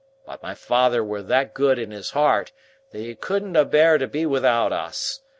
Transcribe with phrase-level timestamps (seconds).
[0.25, 2.51] But my father were that good in his hart
[2.89, 5.19] that he couldn't abear to be without us.